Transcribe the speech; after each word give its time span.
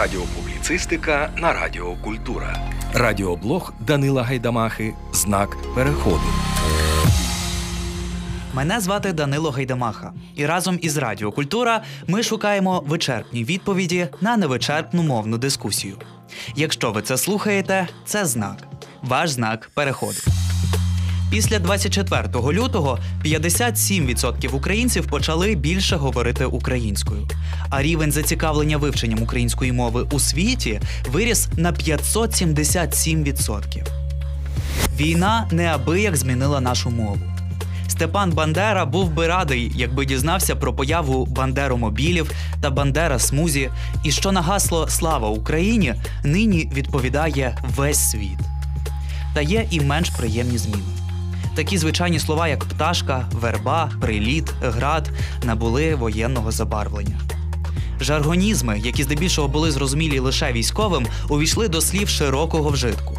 Радіопубліцистика 0.00 1.30
на 1.36 1.52
Радіо 1.52 1.96
Культура. 2.04 2.56
Радіоблог 2.94 3.72
Данила 3.80 4.22
Гайдамахи. 4.22 4.94
Знак 5.12 5.56
переходу. 5.74 6.22
Мене 8.54 8.80
звати 8.80 9.12
Данило 9.12 9.50
Гайдамаха, 9.50 10.12
і 10.36 10.46
разом 10.46 10.78
із 10.82 10.96
Радіо 10.96 11.32
Культура 11.32 11.82
ми 12.06 12.22
шукаємо 12.22 12.84
вичерпні 12.86 13.44
відповіді 13.44 14.08
на 14.20 14.36
невичерпну 14.36 15.02
мовну 15.02 15.38
дискусію. 15.38 15.96
Якщо 16.56 16.92
ви 16.92 17.02
це 17.02 17.16
слухаєте, 17.18 17.88
це 18.04 18.26
знак. 18.26 18.56
Ваш 19.02 19.30
знак 19.30 19.70
переходу. 19.74 20.18
Після 21.30 21.58
24 21.58 22.28
лютого 22.34 22.98
57% 23.24 24.54
українців 24.54 25.06
почали 25.06 25.54
більше 25.54 25.96
говорити 25.96 26.44
українською, 26.44 27.28
а 27.70 27.82
рівень 27.82 28.12
зацікавлення 28.12 28.76
вивченням 28.76 29.22
української 29.22 29.72
мови 29.72 30.06
у 30.10 30.20
світі 30.20 30.80
виріс 31.08 31.48
на 31.56 31.72
577%. 31.72 33.86
Війна 34.96 35.48
неабияк 35.52 36.16
змінила 36.16 36.60
нашу 36.60 36.90
мову. 36.90 37.18
Степан 37.88 38.32
Бандера 38.32 38.84
був 38.84 39.10
би 39.10 39.26
радий, 39.26 39.72
якби 39.74 40.06
дізнався 40.06 40.56
про 40.56 40.74
появу 40.74 41.26
бандеромобілів 41.26 42.30
та 42.60 42.70
бандера 42.70 43.18
смузі, 43.18 43.70
і 44.04 44.10
що 44.10 44.32
на 44.32 44.42
гасло 44.42 44.88
Слава 44.88 45.28
Україні 45.28 45.94
нині 46.24 46.70
відповідає 46.74 47.58
весь 47.76 48.10
світ. 48.10 48.38
Та 49.34 49.40
є 49.40 49.66
і 49.70 49.80
менш 49.80 50.10
приємні 50.10 50.58
зміни. 50.58 50.99
Такі 51.54 51.78
звичайні 51.78 52.18
слова, 52.18 52.48
як 52.48 52.64
пташка, 52.64 53.28
верба, 53.32 53.90
приліт, 54.00 54.52
град, 54.62 55.10
набули 55.44 55.94
воєнного 55.94 56.50
забарвлення. 56.50 57.20
Жаргонізми, 58.00 58.78
які 58.78 59.02
здебільшого 59.02 59.48
були 59.48 59.70
зрозумілі 59.70 60.18
лише 60.18 60.52
військовим, 60.52 61.06
увійшли 61.28 61.68
до 61.68 61.80
слів 61.80 62.08
широкого 62.08 62.70
вжитку. 62.70 63.18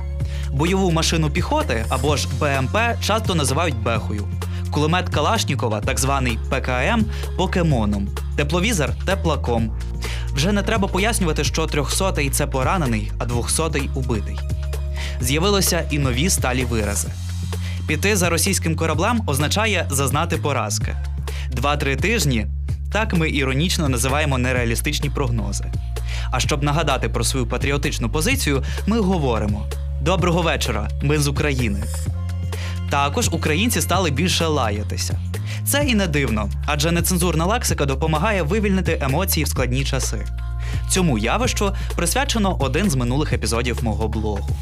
Бойову 0.52 0.92
машину 0.92 1.30
піхоти 1.30 1.86
або 1.90 2.18
ж 2.18 2.28
БМП 2.40 2.78
часто 3.02 3.36
називають 3.36 3.84
бехою. 3.84 4.28
Кулемет 4.72 5.10
Калашнікова, 5.10 5.82
так 5.82 6.00
званий 6.00 6.40
ПКМ, 6.50 7.06
покемоном, 7.38 8.08
тепловізор 8.36 8.90
теплаком. 9.06 9.72
Вже 10.34 10.52
не 10.52 10.64
треба 10.64 10.88
пояснювати, 10.88 11.44
що 11.44 11.68
трьохсотий 11.68 12.30
це 12.30 12.48
поранений, 12.48 13.12
а 13.18 13.26
двохсотий 13.26 13.90
убитий. 13.95 14.40
З'явилися 15.20 15.88
і 15.92 16.00
нові 16.00 16.30
сталі 16.30 16.66
вирази. 16.66 17.10
Піти 17.92 18.16
за 18.16 18.30
російським 18.30 18.75
кораблем 18.75 19.22
означає 19.28 19.88
зазнати 19.89 20.38
поразки. 20.38 20.95
Два-три 21.52 21.95
тижні 21.95 22.48
так 22.92 23.14
ми 23.14 23.30
іронічно 23.30 23.89
називаємо 23.89 24.38
нереалістичні 24.38 25.09
прогнози. 25.09 25.66
А 26.31 26.39
щоб 26.39 26.64
нагадати 26.64 27.09
про 27.09 27.23
свою 27.23 27.48
патріотичну 27.48 28.09
позицію, 28.09 28.64
ми 28.88 29.00
говоримо: 29.00 29.66
Доброго 30.02 30.42
вечора! 30.42 30.89
Ми 31.02 31.20
з 31.20 31.28
України. 31.28 31.83
Також 32.89 33.30
українці 33.31 33.81
стали 33.81 34.11
більше 34.11 34.45
лаятися. 34.45 35.20
Це 35.66 35.83
і 35.83 35.95
не 35.95 36.08
дивно, 36.08 36.50
адже 36.66 36.92
нецензурна 36.92 37.45
лексика 37.45 37.86
допомагає 37.86 38.44
вивільнити 38.44 39.00
емоції 39.02 39.44
в 39.44 39.48
складні 39.48 39.86
часи. 39.86 40.26
Цьому 40.89 41.17
явищу 41.17 41.76
присвячено 41.95 42.58
один 42.59 42.89
з 42.89 42.95
минулих 42.95 43.33
епізодів 43.33 43.83
мого 43.83 44.08
блогу. 44.08 44.58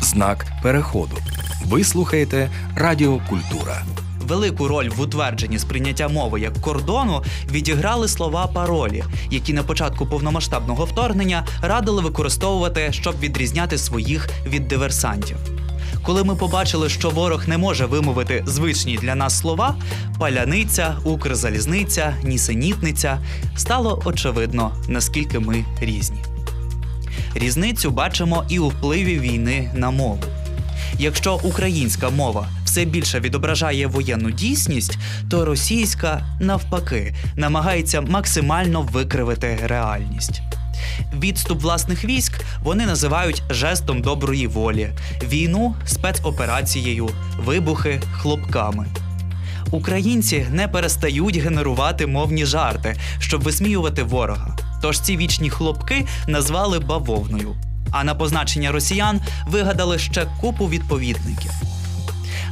Знак 0.00 0.46
переходу. 0.62 1.16
Ви 1.64 1.84
слухаєте 1.84 2.50
Радіо 2.76 3.20
Культура. 3.28 3.82
Велику 4.20 4.68
роль 4.68 4.88
в 4.88 5.00
утвердженні 5.00 5.58
сприйняття 5.58 6.08
мови 6.08 6.40
як 6.40 6.60
кордону 6.60 7.22
відіграли 7.50 8.08
слова 8.08 8.46
паролі, 8.46 9.04
які 9.30 9.52
на 9.52 9.62
початку 9.62 10.06
повномасштабного 10.06 10.84
вторгнення 10.84 11.46
радили 11.62 12.02
використовувати, 12.02 12.92
щоб 12.92 13.20
відрізняти 13.20 13.78
своїх 13.78 14.28
від 14.46 14.68
диверсантів. 14.68 15.36
Коли 16.02 16.24
ми 16.24 16.36
побачили, 16.36 16.88
що 16.88 17.10
ворог 17.10 17.48
не 17.48 17.58
може 17.58 17.86
вимовити 17.86 18.44
звичні 18.46 18.98
для 19.02 19.14
нас 19.14 19.38
слова 19.38 19.74
паляниця, 20.18 20.96
укрзалізниця, 21.04 22.14
нісенітниця, 22.22 23.18
стало 23.56 24.02
очевидно, 24.04 24.72
наскільки 24.88 25.38
ми 25.38 25.64
різні. 25.80 26.18
Різницю 27.34 27.90
бачимо 27.90 28.44
і 28.48 28.58
у 28.58 28.68
впливі 28.68 29.18
війни 29.18 29.70
на 29.74 29.90
мову. 29.90 30.24
Якщо 30.98 31.34
українська 31.34 32.10
мова 32.10 32.48
все 32.64 32.84
більше 32.84 33.20
відображає 33.20 33.86
воєнну 33.86 34.30
дійсність, 34.30 34.98
то 35.30 35.44
російська, 35.44 36.24
навпаки, 36.40 37.14
намагається 37.36 38.00
максимально 38.00 38.82
викривити 38.82 39.58
реальність. 39.64 40.42
Відступ 41.22 41.62
власних 41.62 42.04
військ 42.04 42.32
вони 42.62 42.86
називають 42.86 43.42
жестом 43.50 44.02
доброї 44.02 44.46
волі, 44.46 44.90
війну 45.22 45.74
спецоперацією, 45.86 47.08
вибухи 47.44 48.00
хлопками. 48.12 48.86
Українці 49.70 50.46
не 50.50 50.68
перестають 50.68 51.36
генерувати 51.36 52.06
мовні 52.06 52.46
жарти, 52.46 52.96
щоб 53.18 53.42
висміювати 53.42 54.02
ворога. 54.02 54.67
Тож 54.80 55.00
ці 55.00 55.16
вічні 55.16 55.50
хлопки 55.50 56.06
назвали 56.26 56.78
бавовною. 56.78 57.54
А 57.90 58.04
на 58.04 58.14
позначення 58.14 58.72
росіян 58.72 59.20
вигадали 59.46 59.98
ще 59.98 60.26
купу 60.40 60.68
відповідників. 60.68 61.50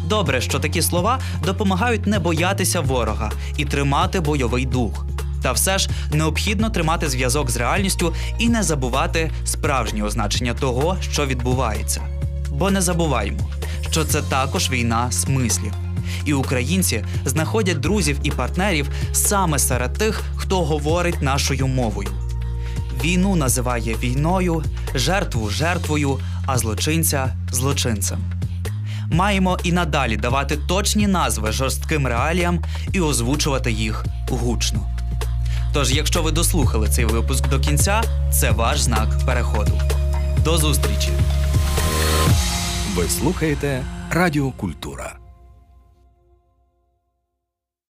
Добре, 0.05 0.41
що 0.41 0.59
такі 0.59 0.83
слова 0.83 1.21
допомагають 1.45 2.07
не 2.07 2.19
боятися 2.19 2.81
ворога 2.81 3.33
і 3.57 3.65
тримати 3.65 4.21
бойовий 4.21 4.67
дух. 4.67 5.07
Та 5.43 5.53
все 5.53 5.79
ж 5.79 5.91
необхідно 6.13 6.71
тримати 6.71 7.09
зв'язок 7.09 7.51
з 7.51 7.57
реальністю 7.57 8.15
і 8.39 8.49
не 8.49 8.63
забувати 8.63 9.31
справжнє 9.45 10.03
означення 10.03 10.55
того, 10.55 10.97
що 11.01 11.27
відбувається. 11.27 12.03
Бо 12.51 12.71
не 12.71 12.81
забуваймо, 12.81 13.51
що 13.91 14.05
це 14.05 14.23
також 14.23 14.71
війна 14.71 15.13
смислів. 15.13 15.86
І 16.25 16.35
українці 16.35 17.05
знаходять 17.25 17.81
друзів 17.81 18.19
і 18.23 18.31
партнерів 18.31 18.89
саме 19.13 19.59
серед 19.59 19.93
тих, 19.93 20.23
хто 20.37 20.65
говорить 20.65 21.23
нашою 21.23 21.67
мовою. 21.67 22.09
Війну 23.05 23.37
називає 23.37 23.95
війною, 23.95 24.65
жертву 24.95 25.51
жертвою, 25.51 26.19
а 26.47 26.59
злочинця 26.59 27.37
злочинцем. 27.53 28.19
Маємо 29.11 29.59
і 29.65 29.73
надалі 29.73 30.17
давати 30.17 30.57
точні 30.57 31.07
назви 31.07 31.53
жорстким 31.53 32.07
реаліям 32.07 32.65
і 32.93 33.01
озвучувати 33.01 33.73
їх 33.73 34.05
гучно. 34.29 34.81
Тож, 35.73 35.93
якщо 35.93 36.23
ви 36.23 36.33
дослухали 36.33 36.89
цей 36.89 37.05
випуск 37.05 37.49
до 37.49 37.61
кінця, 37.61 38.03
це 38.33 38.51
ваш 38.51 38.81
знак 38.81 39.09
переходу. 39.27 39.81
До 40.45 40.59
зустрічі! 40.59 41.11
Ви 42.97 43.09
слухаєте 43.09 43.83
Радіо 44.11 44.51
Культура. 44.51 45.26